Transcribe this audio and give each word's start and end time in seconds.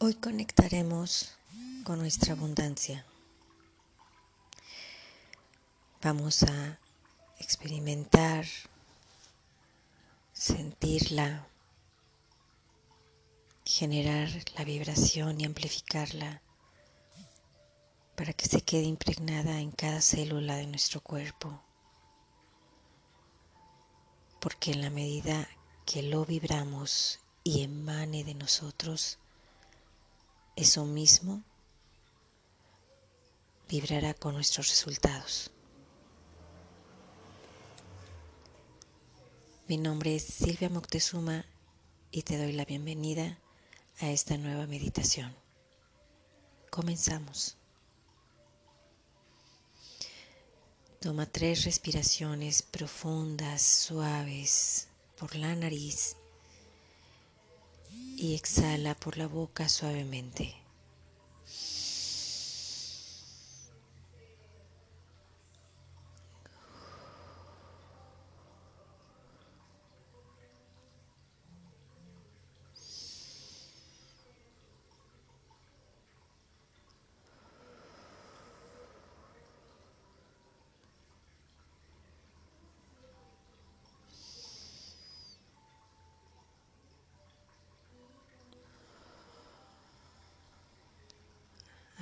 Hoy 0.00 0.14
conectaremos 0.14 1.32
con 1.82 1.98
nuestra 1.98 2.34
abundancia. 2.34 3.04
Vamos 6.00 6.44
a 6.44 6.78
experimentar, 7.40 8.46
sentirla, 10.32 11.48
generar 13.64 14.28
la 14.56 14.62
vibración 14.62 15.40
y 15.40 15.46
amplificarla 15.46 16.42
para 18.14 18.32
que 18.34 18.46
se 18.46 18.60
quede 18.60 18.84
impregnada 18.84 19.58
en 19.58 19.72
cada 19.72 20.00
célula 20.00 20.58
de 20.58 20.68
nuestro 20.68 21.00
cuerpo. 21.00 21.60
Porque 24.38 24.70
en 24.70 24.80
la 24.80 24.90
medida 24.90 25.48
que 25.84 26.02
lo 26.02 26.24
vibramos 26.24 27.18
y 27.42 27.64
emane 27.64 28.22
de 28.22 28.34
nosotros, 28.34 29.18
eso 30.58 30.84
mismo 30.84 31.44
vibrará 33.68 34.12
con 34.12 34.34
nuestros 34.34 34.68
resultados. 34.68 35.52
Mi 39.68 39.76
nombre 39.76 40.16
es 40.16 40.24
Silvia 40.24 40.68
Moctezuma 40.68 41.44
y 42.10 42.22
te 42.22 42.38
doy 42.38 42.52
la 42.54 42.64
bienvenida 42.64 43.38
a 44.00 44.10
esta 44.10 44.36
nueva 44.36 44.66
meditación. 44.66 45.32
Comenzamos. 46.70 47.56
Toma 51.00 51.26
tres 51.26 51.66
respiraciones 51.66 52.62
profundas, 52.62 53.62
suaves 53.62 54.88
por 55.16 55.36
la 55.36 55.54
nariz 55.54 56.16
y 58.18 58.34
exhala 58.34 58.96
por 58.96 59.16
la 59.16 59.28
boca 59.28 59.68
suavemente. 59.68 60.57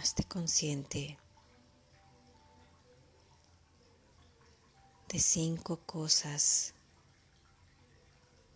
Hazte 0.07 0.23
consciente 0.23 1.19
de 5.09 5.19
cinco 5.19 5.79
cosas 5.79 6.75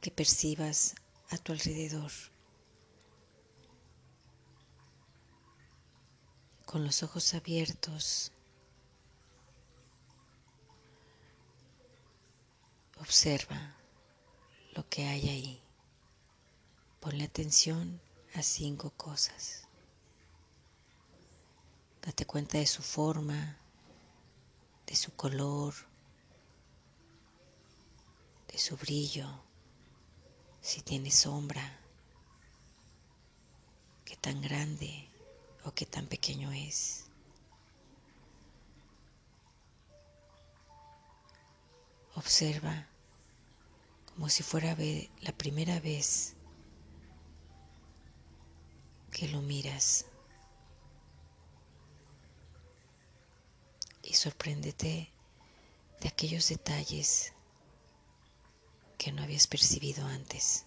que 0.01 0.13
percibas 0.13 0.95
a 1.31 1.39
tu 1.39 1.51
alrededor. 1.51 2.13
Con 6.67 6.85
los 6.85 7.03
ojos 7.03 7.35
abiertos, 7.35 8.31
observa 13.01 13.75
lo 14.77 14.89
que 14.89 15.05
hay 15.05 15.29
ahí. 15.29 15.63
Ponle 17.01 17.25
atención 17.25 18.01
a 18.37 18.43
cinco 18.45 18.91
cosas. 18.91 19.67
Date 22.03 22.25
cuenta 22.25 22.59
de 22.59 22.67
su 22.67 22.83
forma, 22.83 23.57
de 24.87 24.97
su 24.97 25.15
color, 25.15 25.75
de 28.49 28.59
su 28.59 28.77
brillo, 28.77 29.29
si 30.63 30.81
tiene 30.81 31.11
sombra, 31.11 31.79
qué 34.05 34.17
tan 34.17 34.41
grande 34.41 35.09
o 35.65 35.73
qué 35.73 35.85
tan 35.87 36.07
pequeño 36.07 36.51
es. 36.53 37.05
Observa 42.15 42.87
como 44.07 44.29
si 44.29 44.43
fuera 44.43 44.77
la 45.21 45.33
primera 45.33 45.81
vez 45.81 46.35
que 49.13 49.29
lo 49.29 49.41
miras. 49.43 50.10
Y 54.11 54.15
sorpréndete 54.15 55.09
de 56.01 56.09
aquellos 56.09 56.49
detalles 56.49 57.33
que 58.99 59.13
no 59.13 59.23
habías 59.23 59.47
percibido 59.47 60.05
antes. 60.05 60.67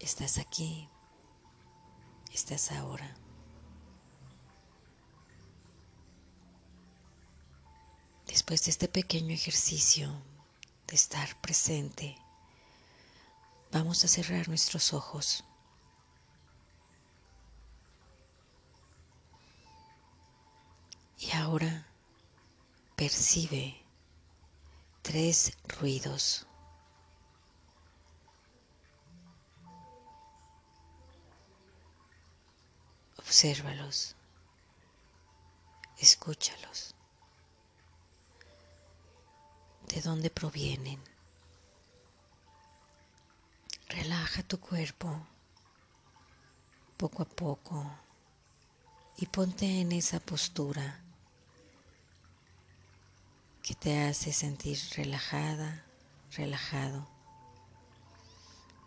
Estás 0.00 0.38
aquí, 0.38 0.88
estás 2.32 2.72
ahora. 2.72 3.16
Después 8.26 8.64
de 8.64 8.72
este 8.72 8.88
pequeño 8.88 9.32
ejercicio 9.32 10.10
de 10.86 10.94
estar 10.94 11.34
presente, 11.40 12.16
vamos 13.72 14.04
a 14.04 14.08
cerrar 14.08 14.48
nuestros 14.48 14.92
ojos. 14.92 15.44
Y 21.18 21.30
ahora 21.32 21.86
percibe 22.94 23.82
tres 25.02 25.56
ruidos. 25.66 26.46
Obsérvalos, 33.18 34.14
escúchalos 35.98 36.95
de 39.88 40.00
dónde 40.00 40.30
provienen. 40.30 41.00
Relaja 43.88 44.42
tu 44.42 44.58
cuerpo 44.58 45.26
poco 46.96 47.22
a 47.22 47.26
poco 47.26 47.90
y 49.16 49.26
ponte 49.26 49.80
en 49.80 49.92
esa 49.92 50.20
postura 50.20 51.00
que 53.62 53.74
te 53.74 54.04
hace 54.04 54.32
sentir 54.32 54.78
relajada, 54.96 55.84
relajado, 56.36 57.06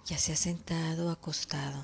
ya 0.06 0.18
sea 0.18 0.36
sentado 0.36 1.08
o 1.08 1.12
acostado, 1.12 1.84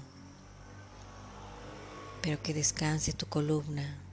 pero 2.22 2.42
que 2.42 2.54
descanse 2.54 3.14
tu 3.14 3.28
columna 3.28 4.05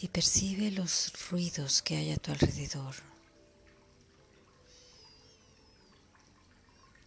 y 0.00 0.08
percibe 0.08 0.70
los 0.70 1.12
ruidos 1.28 1.82
que 1.82 1.96
hay 1.96 2.12
a 2.12 2.16
tu 2.16 2.30
alrededor. 2.30 2.94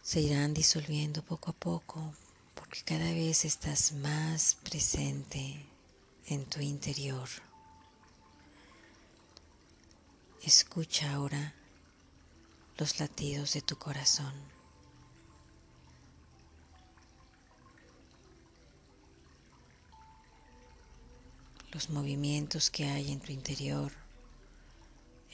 Se 0.02 0.20
irán 0.20 0.52
disolviendo 0.52 1.22
poco 1.22 1.50
a 1.50 1.54
poco 1.54 2.14
porque 2.54 2.82
cada 2.82 3.12
vez 3.12 3.44
estás 3.44 3.92
más 3.92 4.56
presente 4.56 5.64
en 6.26 6.44
tu 6.44 6.60
interior. 6.60 7.28
Escucha 10.42 11.14
ahora 11.14 11.54
los 12.76 13.00
latidos 13.00 13.54
de 13.54 13.62
tu 13.62 13.78
corazón. 13.78 14.51
Los 21.72 21.88
movimientos 21.88 22.70
que 22.70 22.84
hay 22.84 23.12
en 23.12 23.20
tu 23.20 23.32
interior, 23.32 23.90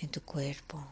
en 0.00 0.08
tu 0.08 0.22
cuerpo. 0.22 0.86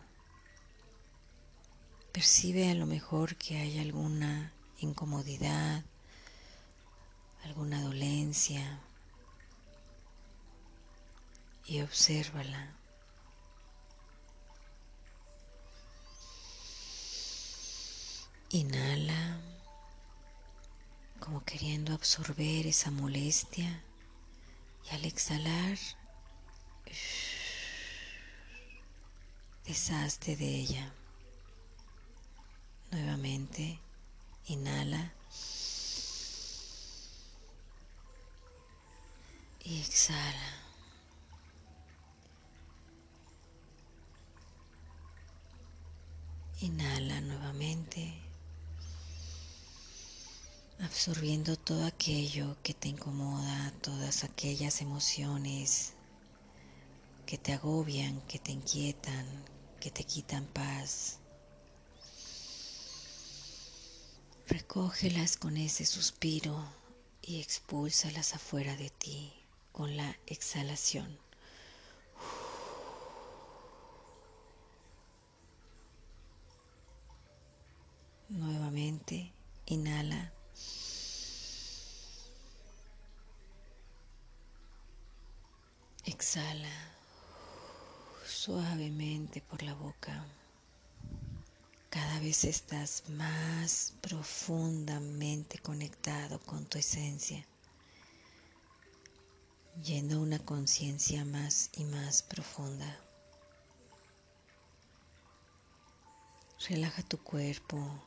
Percibe 2.13 2.69
a 2.71 2.75
lo 2.75 2.87
mejor 2.87 3.37
que 3.37 3.57
hay 3.57 3.79
alguna 3.79 4.53
incomodidad, 4.79 5.85
alguna 7.45 7.81
dolencia 7.83 8.81
y 11.67 11.81
obsérvala. 11.81 12.73
Inhala 18.51 19.39
como 21.21 21.45
queriendo 21.45 21.93
absorber 21.93 22.67
esa 22.67 22.91
molestia 22.91 23.83
Y 24.91 24.95
al 24.95 25.05
exhalar, 25.05 25.79
deshazte 29.65 30.37
de 30.37 30.47
ella. 30.47 30.93
Nuevamente, 32.93 33.81
inhala. 34.47 35.13
Y 39.65 39.81
exhala. 39.81 40.55
Inhala 46.61 47.21
nuevamente, 47.21 48.26
absorbiendo 50.81 51.57
todo 51.57 51.87
aquello 51.87 52.57
que 52.63 52.75
te 52.75 52.89
incomoda, 52.89 53.73
todas 53.81 54.25
aquellas 54.25 54.81
emociones 54.81 55.95
que 57.25 57.39
te 57.39 57.53
agobian, 57.53 58.21
que 58.23 58.39
te 58.39 58.53
inquietan, 58.53 59.27
que 59.81 59.91
te 59.91 60.05
quitan 60.05 60.45
paz. 60.47 61.19
Recógelas 64.49 65.37
con 65.37 65.57
ese 65.57 65.85
suspiro 65.85 66.65
y 67.23 67.41
expúlsalas 67.41 68.35
afuera 68.35 68.77
de 68.77 68.91
ti 68.91 69.33
con 69.73 69.97
la 69.97 70.17
exhalación. 70.27 71.19
Nuevamente, 78.29 79.33
inhala. 79.67 80.36
Exhala 86.07 86.71
suavemente 88.25 89.43
por 89.43 89.63
la 89.63 89.75
boca. 89.75 90.25
Cada 91.91 92.21
vez 92.21 92.45
estás 92.45 93.03
más 93.11 93.93
profundamente 94.01 95.59
conectado 95.59 96.39
con 96.41 96.65
tu 96.65 96.79
esencia, 96.79 97.45
yendo 99.83 100.17
a 100.17 100.21
una 100.21 100.39
conciencia 100.39 101.25
más 101.25 101.71
y 101.75 101.85
más 101.85 102.23
profunda. 102.23 103.01
Relaja 106.69 107.03
tu 107.03 107.19
cuerpo, 107.19 108.03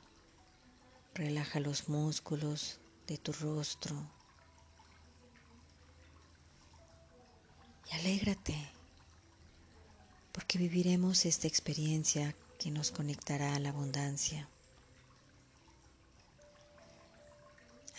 Relaja 1.16 1.60
los 1.60 1.90
músculos 1.90 2.80
de 3.07 3.18
tu 3.18 3.34
rostro 3.34 4.19
y 7.89 7.95
alégrate 7.95 8.56
porque 10.31 10.57
viviremos 10.57 11.25
esta 11.25 11.47
experiencia 11.47 12.36
que 12.57 12.71
nos 12.71 12.91
conectará 12.91 13.56
a 13.56 13.59
la 13.59 13.69
abundancia, 13.69 14.47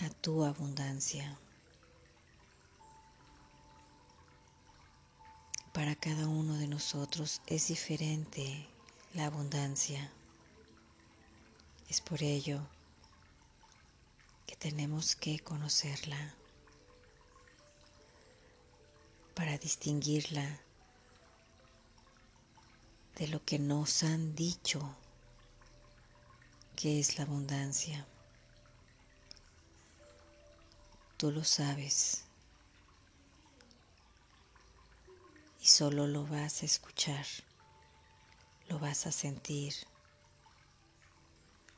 a 0.01 0.11
tu 0.11 0.45
abundancia. 0.45 1.39
Para 5.73 5.95
cada 5.95 6.27
uno 6.29 6.57
de 6.57 6.67
nosotros 6.67 7.43
es 7.47 7.69
diferente 7.69 8.67
la 9.15 9.27
abundancia. 9.27 10.11
Es 11.89 12.01
por 12.01 12.23
ello 12.23 12.61
que 14.47 14.57
tenemos 14.57 15.17
que 15.17 15.39
conocerla 15.41 16.35
para 19.41 19.57
distinguirla 19.57 20.61
de 23.17 23.27
lo 23.29 23.43
que 23.43 23.59
nos 23.59 24.03
han 24.03 24.35
dicho 24.35 24.95
que 26.77 27.01
es 27.01 27.17
la 27.17 27.25
abundancia. 27.25 28.07
Tú 31.17 31.31
lo 31.31 31.43
sabes 31.43 32.25
y 35.63 35.69
solo 35.69 36.07
lo 36.07 36.27
vas 36.27 36.63
a 36.63 36.67
escuchar, 36.67 37.25
lo 38.69 38.79
vas 38.79 39.07
a 39.07 39.11
sentir. 39.11 39.73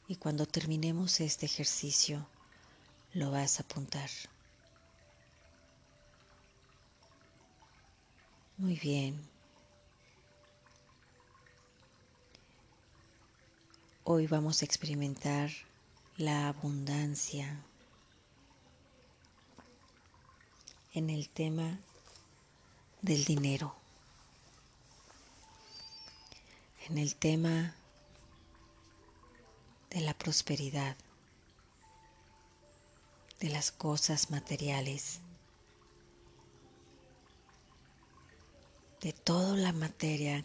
Y 0.08 0.16
cuando 0.16 0.46
terminemos 0.46 1.20
este 1.20 1.46
ejercicio, 1.46 2.26
lo 3.14 3.30
vas 3.30 3.60
a 3.60 3.62
apuntar. 3.62 4.10
Muy 8.62 8.76
bien. 8.76 9.20
Hoy 14.04 14.28
vamos 14.28 14.62
a 14.62 14.64
experimentar 14.64 15.50
la 16.16 16.46
abundancia 16.46 17.60
en 20.94 21.10
el 21.10 21.28
tema 21.28 21.80
del 23.00 23.24
dinero, 23.24 23.74
en 26.88 26.98
el 26.98 27.16
tema 27.16 27.74
de 29.90 30.02
la 30.02 30.14
prosperidad 30.14 30.96
de 33.40 33.48
las 33.48 33.72
cosas 33.72 34.30
materiales, 34.30 35.18
de 39.02 39.12
toda 39.12 39.56
la 39.56 39.72
materia 39.72 40.44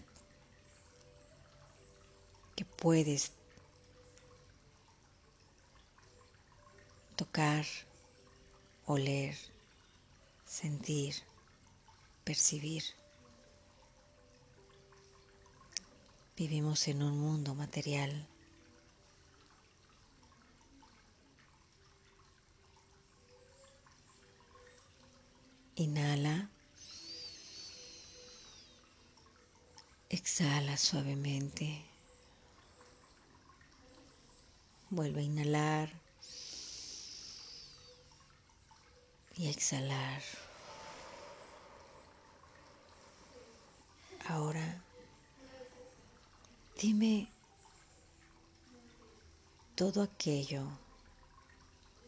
que 2.56 2.66
puedes 2.66 3.32
tocar, 7.16 7.66
oler, 8.88 9.36
sentir, 10.46 11.16
percibir. 12.24 12.84
Vivimos 16.36 16.88
en 16.88 17.04
un 17.04 17.20
mundo 17.20 17.56
material 17.56 18.28
Inhala. 25.76 26.50
Exhala 30.10 30.78
suavemente. 30.78 31.84
Vuelve 34.90 35.20
a 35.20 35.24
inhalar 35.24 35.92
y 39.36 39.50
exhalar. 39.50 40.22
Ahora, 44.30 44.82
dime 46.82 47.28
todo 49.76 50.02
aquello 50.02 50.68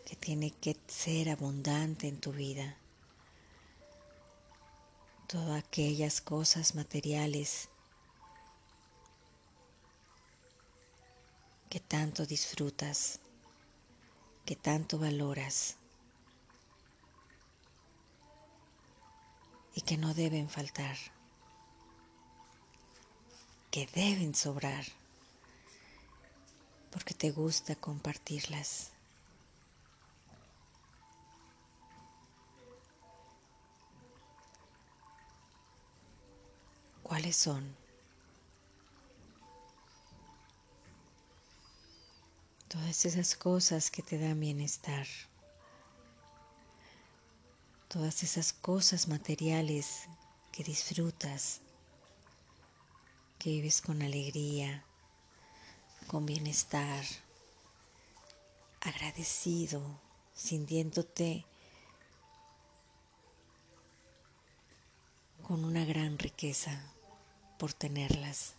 que 0.06 0.16
tiene 0.16 0.52
que 0.52 0.78
ser 0.88 1.30
abundante 1.30 2.08
en 2.08 2.20
tu 2.20 2.32
vida 2.32 2.78
todas 5.30 5.64
aquellas 5.64 6.22
cosas 6.22 6.74
materiales 6.74 7.69
que 11.70 11.80
tanto 11.80 12.26
disfrutas, 12.26 13.20
que 14.44 14.56
tanto 14.56 14.98
valoras 14.98 15.76
y 19.76 19.82
que 19.82 19.96
no 19.96 20.16
deben 20.16 20.50
faltar, 20.50 20.98
que 23.70 23.86
deben 23.94 24.34
sobrar, 24.34 24.84
porque 26.90 27.14
te 27.14 27.30
gusta 27.30 27.76
compartirlas. 27.76 28.90
¿Cuáles 37.04 37.36
son? 37.36 37.76
Todas 42.70 43.04
esas 43.06 43.36
cosas 43.36 43.90
que 43.90 44.04
te 44.04 44.20
dan 44.20 44.40
bienestar. 44.40 45.08
Todas 47.88 48.22
esas 48.22 48.54
cosas 48.54 49.08
materiales 49.08 50.08
que 50.52 50.64
disfrutas, 50.64 51.62
que 53.40 53.50
vives 53.50 53.82
con 53.82 54.04
alegría, 54.04 54.84
con 56.06 56.28
bienestar, 56.28 57.04
agradecido, 58.82 59.82
sintiéndote 60.36 61.48
con 65.42 65.66
una 65.66 65.86
gran 65.86 66.20
riqueza 66.20 66.80
por 67.58 67.74
tenerlas. 67.74 68.59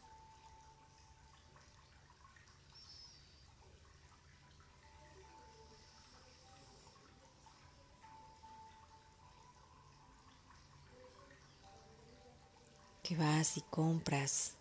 Y 13.40 13.62
compras 13.62 14.56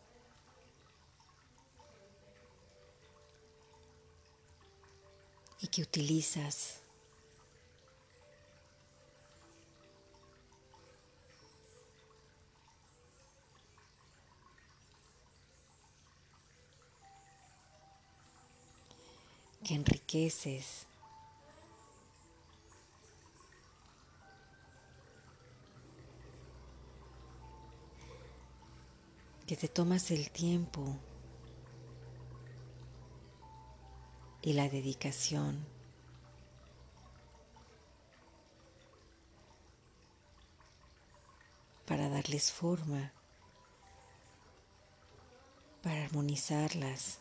y 5.62 5.68
que 5.68 5.82
utilizas 5.82 6.82
que 19.66 19.74
enriqueces. 19.76 20.89
Que 29.50 29.58
te 29.58 29.68
tomas 29.68 30.12
el 30.12 30.30
tiempo 30.30 30.96
y 34.44 34.54
la 34.54 34.70
dedicación. 34.70 35.66
Para 41.88 42.10
darles 42.10 42.52
forma, 42.52 43.12
para 45.82 46.04
armonizarlas. 46.04 47.18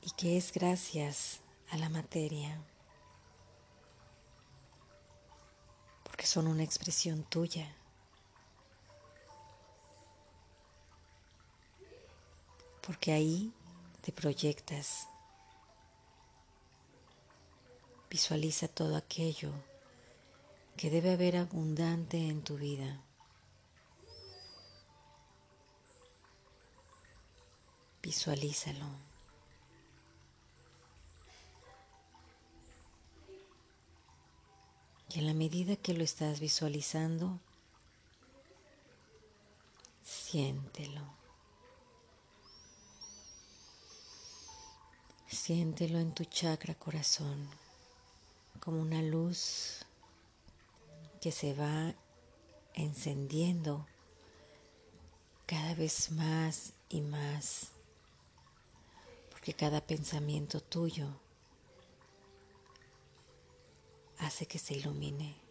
Y 0.00 0.12
que 0.12 0.38
es 0.38 0.50
gracias 0.50 1.42
a 1.68 1.76
la 1.76 1.90
materia, 1.90 2.58
porque 6.04 6.24
son 6.24 6.46
una 6.46 6.62
expresión 6.62 7.22
tuya. 7.24 7.76
Porque 12.86 13.12
ahí 13.12 13.52
te 14.00 14.12
proyectas. 14.12 15.08
Visualiza 18.08 18.68
todo 18.68 18.96
aquello 18.96 19.52
que 20.76 20.88
debe 20.90 21.12
haber 21.12 21.36
abundante 21.36 22.28
en 22.28 22.42
tu 22.42 22.56
vida. 22.56 23.00
Visualízalo. 28.02 28.86
Y 35.10 35.18
en 35.18 35.26
la 35.26 35.34
medida 35.34 35.74
que 35.74 35.92
lo 35.92 36.04
estás 36.04 36.38
visualizando, 36.38 37.40
siéntelo. 40.04 41.15
Siéntelo 45.28 45.98
en 45.98 46.12
tu 46.12 46.24
chakra 46.24 46.74
corazón 46.74 47.48
como 48.60 48.80
una 48.80 49.02
luz 49.02 49.84
que 51.20 51.32
se 51.32 51.52
va 51.52 51.94
encendiendo 52.74 53.86
cada 55.46 55.74
vez 55.74 56.12
más 56.12 56.72
y 56.88 57.00
más, 57.00 57.72
porque 59.30 59.52
cada 59.52 59.80
pensamiento 59.80 60.60
tuyo 60.60 61.08
hace 64.18 64.46
que 64.46 64.58
se 64.58 64.74
ilumine. 64.74 65.45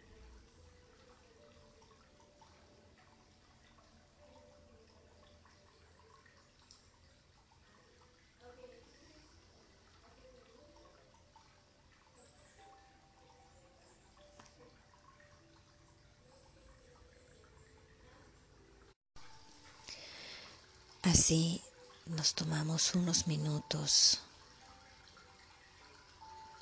Así 21.26 21.60
nos 22.04 22.34
tomamos 22.34 22.94
unos 22.94 23.26
minutos 23.26 24.20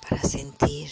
para 0.01 0.19
sentir 0.23 0.89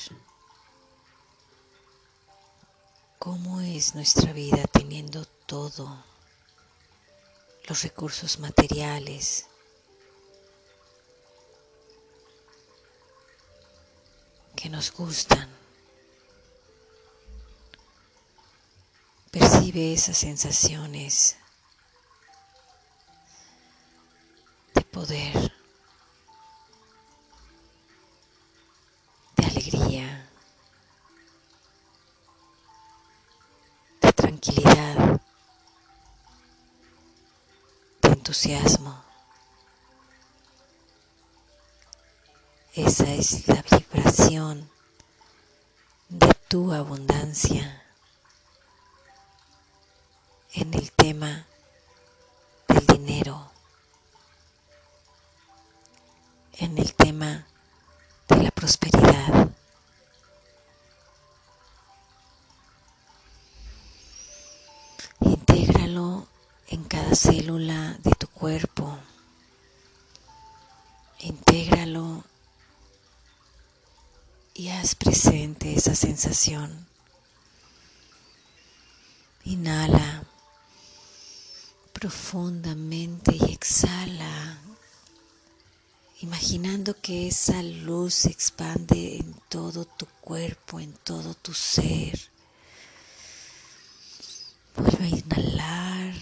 cómo 3.17 3.61
es 3.61 3.95
nuestra 3.95 4.31
vida 4.31 4.63
teniendo 4.71 5.25
todo, 5.25 6.05
los 7.67 7.81
recursos 7.81 8.37
materiales, 8.37 9.47
que 14.55 14.69
nos 14.69 14.91
gustan. 14.93 15.49
Percibe 19.31 19.93
esas 19.93 20.19
sensaciones 20.19 21.37
de 24.73 24.81
de 25.07 25.51
alegría. 29.37 30.29
tranquilidad, 34.15 35.21
de 38.01 38.09
entusiasmo. 38.09 39.03
Esa 42.73 43.11
es 43.13 43.47
la 43.47 43.63
vibración 43.69 44.69
de 46.09 46.33
tu 46.47 46.71
abundancia 46.73 47.83
en 50.53 50.73
el 50.73 50.91
tema 50.91 51.45
del 52.67 52.85
dinero, 52.85 53.51
en 56.57 56.77
el 56.77 56.93
tema 56.93 57.45
de 58.29 58.43
la 58.43 58.51
prosperidad. 58.51 59.53
en 66.73 66.83
cada 66.85 67.15
célula 67.15 67.97
de 68.03 68.11
tu 68.11 68.27
cuerpo. 68.27 68.97
Intégralo 71.19 72.23
y 74.55 74.69
haz 74.69 74.95
presente 74.95 75.75
esa 75.75 75.93
sensación. 75.93 76.87
Inhala 79.45 80.23
profundamente 81.93 83.35
y 83.35 83.53
exhala, 83.53 84.22
imaginando 86.33 86.99
que 86.99 87.27
esa 87.27 87.61
luz 87.61 88.15
se 88.15 88.31
expande 88.31 89.17
en 89.17 89.35
todo 89.49 89.85
tu 89.85 90.07
cuerpo, 90.19 90.79
en 90.79 90.91
todo 90.91 91.35
tu 91.35 91.53
ser. 91.53 92.19
Vuelve 94.75 95.05
a 95.05 95.09
inhalar 95.09 96.13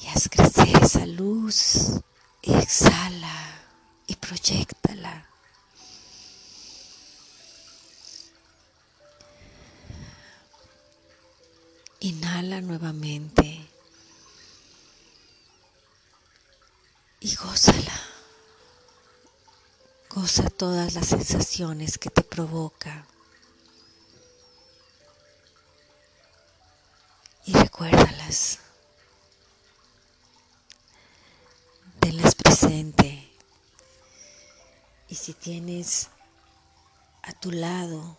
y 0.00 0.08
haz 0.08 0.28
crecer 0.28 0.82
esa 0.82 1.06
luz 1.06 2.00
exhala 2.42 3.62
y 4.08 4.16
proyectala. 4.16 5.24
Inhala 12.00 12.60
nuevamente 12.60 13.68
y 17.20 17.36
gózala. 17.36 18.15
Goza 20.16 20.48
todas 20.48 20.94
las 20.94 21.08
sensaciones 21.08 21.98
que 21.98 22.08
te 22.08 22.22
provoca. 22.22 23.06
Y 27.44 27.52
recuérdalas. 27.52 28.60
Tenlas 32.00 32.34
presente. 32.34 33.30
Y 35.10 35.16
si 35.16 35.34
tienes 35.34 36.08
a 37.22 37.34
tu 37.34 37.52
lado 37.52 38.16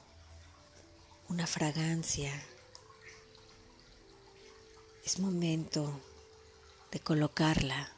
una 1.29 1.47
fragancia, 1.47 2.31
Es 5.03 5.17
momento 5.19 5.99
de 6.91 6.99
colocarla. 6.99 7.96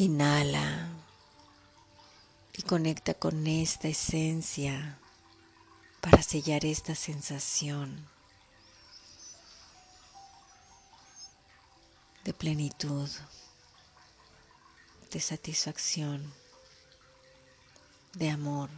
Inhala 0.00 0.88
y 2.54 2.62
conecta 2.62 3.12
con 3.12 3.46
esta 3.46 3.88
esencia 3.88 4.98
para 6.00 6.22
sellar 6.22 6.64
esta 6.64 6.94
sensación 6.94 8.08
de 12.24 12.32
plenitud, 12.32 13.10
de 15.10 15.20
satisfacción, 15.20 16.32
de 18.14 18.30
amor, 18.30 18.70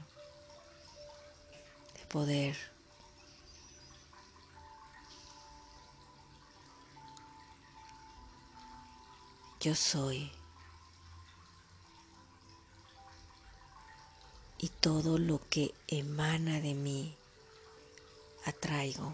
de 2.00 2.06
poder. 2.06 2.56
Yo 9.60 9.76
soy. 9.76 10.41
Y 14.62 14.68
todo 14.68 15.18
lo 15.18 15.40
que 15.50 15.74
emana 15.88 16.60
de 16.60 16.72
mí 16.72 17.16
atraigo. 18.46 19.12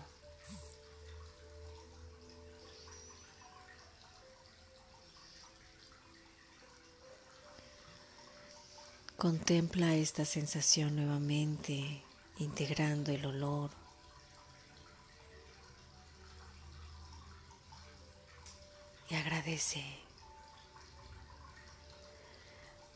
Contempla 9.16 9.94
esta 9.94 10.26
sensación 10.26 10.96
nuevamente, 10.96 12.02
integrando 12.36 13.10
el 13.10 13.24
olor. 13.24 13.70
Y 19.08 19.14
agradece. 19.14 19.82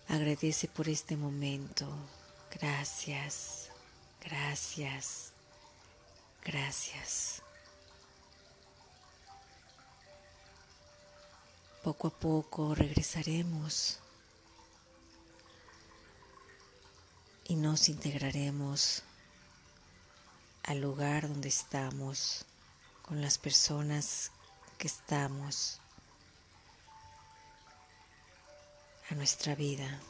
Agradece 0.09 0.69
por 0.69 0.91
este 0.91 1.17
momento. 1.17 1.89
Gracias, 2.61 3.71
gracias, 4.21 5.33
gracias. 6.45 7.43
Poco 11.83 12.09
a 12.09 12.11
poco 12.11 12.75
regresaremos 12.75 13.99
y 17.49 17.57
nos 17.57 17.89
integraremos 17.89 19.03
al 20.63 20.81
lugar 20.81 21.29
donde 21.29 21.49
estamos, 21.49 22.45
con 23.03 23.21
las 23.21 23.39
personas 23.39 24.31
que 24.79 24.87
estamos, 24.87 25.81
a 29.11 29.15
nuestra 29.15 29.55
vida. 29.55 30.01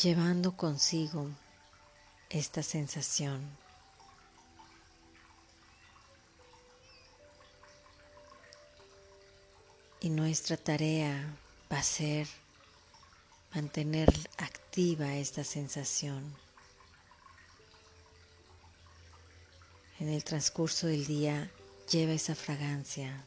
Llevando 0.00 0.56
consigo 0.56 1.28
esta 2.30 2.62
sensación. 2.62 3.56
Y 10.00 10.10
nuestra 10.10 10.56
tarea 10.56 11.24
va 11.72 11.78
a 11.78 11.82
ser 11.82 12.28
mantener 13.54 14.08
activa 14.36 15.14
esta 15.14 15.44
sensación. 15.44 16.34
En 20.00 20.08
el 20.08 20.24
transcurso 20.24 20.88
del 20.88 21.06
día 21.06 21.50
lleva 21.90 22.12
esa 22.12 22.34
fragancia 22.34 23.24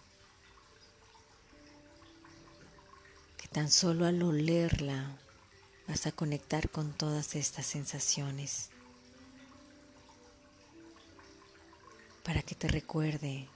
que 3.37 3.47
tan 3.47 3.71
solo 3.71 4.05
al 4.05 4.21
olerla 4.21 5.17
vas 5.87 6.05
a 6.05 6.11
conectar 6.11 6.69
con 6.69 6.93
todas 6.93 7.35
estas 7.35 7.65
sensaciones 7.65 8.69
para 12.23 12.41
que 12.41 12.55
te 12.55 12.67
recuerde 12.67 13.47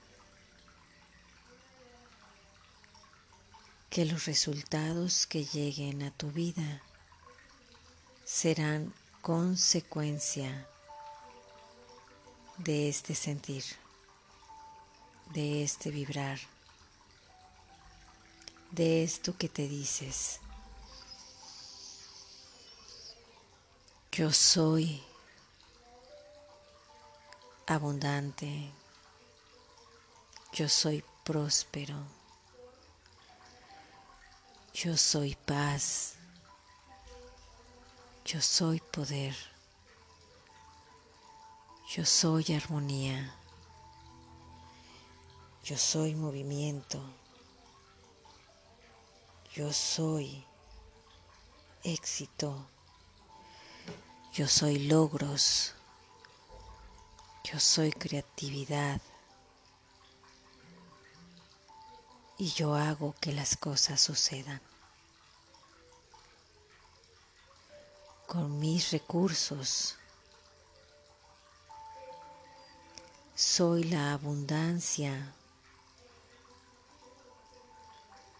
que 3.90 4.06
los 4.06 4.24
resultados 4.24 5.26
que 5.26 5.44
lleguen 5.44 6.02
a 6.02 6.10
tu 6.10 6.30
vida 6.30 6.80
serán 8.24 8.94
consecuencia 9.20 10.66
de 12.56 12.88
este 12.88 13.14
sentir, 13.14 13.64
de 15.34 15.62
este 15.62 15.90
vibrar, 15.90 16.38
de 18.70 19.04
esto 19.04 19.36
que 19.36 19.50
te 19.50 19.68
dices. 19.68 20.40
Yo 24.14 24.30
soy 24.30 25.02
abundante. 27.66 28.70
Yo 30.52 30.68
soy 30.68 31.02
próspero. 31.24 31.96
Yo 34.74 34.98
soy 34.98 35.34
paz. 35.34 36.16
Yo 38.26 38.42
soy 38.42 38.80
poder. 38.80 39.34
Yo 41.88 42.04
soy 42.04 42.44
armonía. 42.54 43.34
Yo 45.64 45.78
soy 45.78 46.14
movimiento. 46.14 47.02
Yo 49.54 49.72
soy 49.72 50.44
éxito. 51.82 52.71
Yo 54.32 54.48
soy 54.48 54.78
logros. 54.78 55.74
Yo 57.44 57.60
soy 57.60 57.92
creatividad. 57.92 58.98
Y 62.38 62.50
yo 62.52 62.74
hago 62.74 63.14
que 63.20 63.32
las 63.32 63.58
cosas 63.58 64.00
sucedan. 64.00 64.62
Con 68.26 68.58
mis 68.58 68.90
recursos. 68.90 69.96
Soy 73.34 73.84
la 73.84 74.14
abundancia 74.14 75.34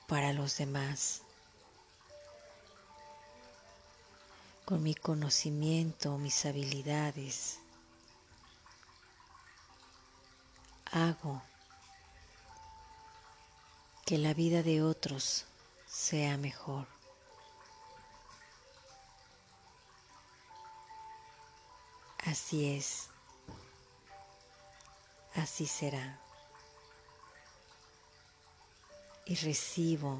para 0.07 0.33
los 0.33 0.57
demás. 0.57 1.20
Con 4.64 4.83
mi 4.83 4.94
conocimiento, 4.94 6.18
mis 6.18 6.44
habilidades. 6.46 7.59
Hago 10.90 11.42
que 14.05 14.18
la 14.18 14.35
vida 14.35 14.62
de 14.62 14.83
otros 14.83 15.46
sea 15.87 16.37
mejor. 16.37 16.87
Así 22.25 22.77
es, 22.77 23.09
así 25.35 25.66
será. 25.66 26.20
Y 29.27 29.35
recibo 29.37 30.18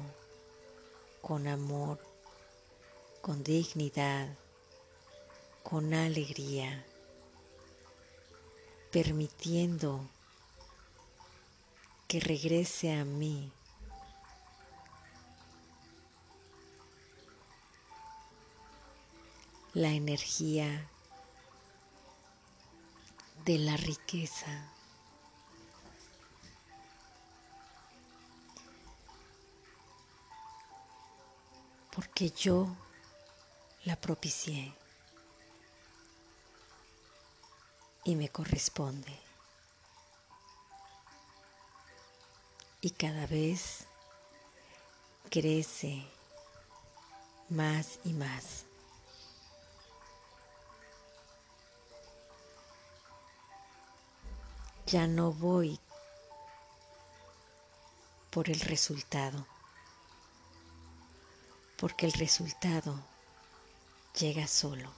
con 1.21 1.47
amor, 1.47 1.99
con 3.23 3.41
dignidad, 3.41 4.27
con 5.63 5.93
alegría, 5.93 6.85
permitiendo 8.91 10.09
que 12.09 12.19
regrese 12.19 12.93
a 12.93 13.05
mí 13.05 13.49
la 19.73 19.91
energía 19.91 20.89
de 23.45 23.57
la 23.57 23.77
riqueza. 23.77 24.69
Porque 31.89 32.29
yo 32.29 32.82
la 33.85 33.97
propicié 33.97 34.73
y 38.05 38.15
me 38.15 38.29
corresponde. 38.29 39.19
Y 42.81 42.91
cada 42.91 43.27
vez 43.27 43.85
crece 45.29 46.05
más 47.49 47.99
y 48.03 48.13
más. 48.13 48.65
Ya 54.87 55.07
no 55.07 55.31
voy 55.31 55.79
por 58.29 58.49
el 58.49 58.59
resultado, 58.59 59.47
porque 61.77 62.05
el 62.05 62.13
resultado 62.13 63.12
llega 64.19 64.47
solo 64.47 64.89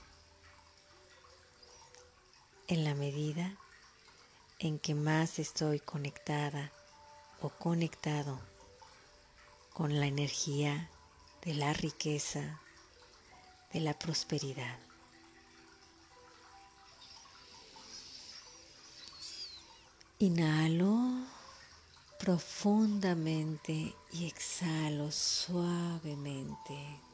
en 2.67 2.83
la 2.83 2.95
medida 2.95 3.55
en 4.59 4.79
que 4.79 4.93
más 4.93 5.39
estoy 5.39 5.79
conectada 5.79 6.71
o 7.41 7.49
conectado 7.49 8.39
con 9.73 9.99
la 9.99 10.07
energía 10.07 10.89
de 11.43 11.53
la 11.53 11.73
riqueza, 11.73 12.59
de 13.71 13.79
la 13.81 13.97
prosperidad. 13.97 14.79
Inhalo 20.19 21.25
profundamente 22.19 23.93
y 24.13 24.27
exhalo 24.27 25.11
suavemente, 25.11 27.04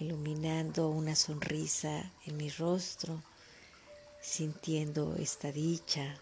iluminando 0.00 0.88
una 0.88 1.14
sonrisa 1.14 2.10
en 2.24 2.38
mi 2.38 2.48
rostro, 2.48 3.22
sintiendo 4.20 5.14
esta 5.16 5.52
dicha. 5.52 6.18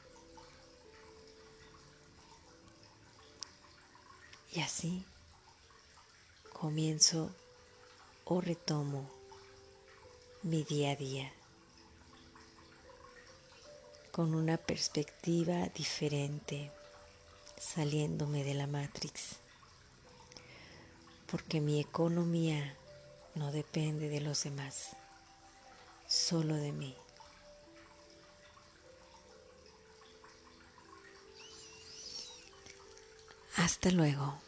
Y 4.53 4.61
así 4.61 5.05
comienzo 6.53 7.31
o 8.25 8.41
retomo 8.41 9.09
mi 10.43 10.65
día 10.65 10.91
a 10.91 10.97
día 10.97 11.33
con 14.11 14.35
una 14.35 14.57
perspectiva 14.57 15.69
diferente, 15.69 16.73
saliéndome 17.57 18.43
de 18.43 18.55
la 18.55 18.67
Matrix, 18.67 19.37
porque 21.31 21.61
mi 21.61 21.79
economía 21.79 22.77
no 23.39 23.53
depende 23.53 24.09
de 24.09 24.21
los 24.21 24.43
demás, 24.45 24.91
solo 26.07 26.55
de 26.55 26.73
mí. 26.73 26.97
Hasta 33.57 33.91
luego. 33.91 34.48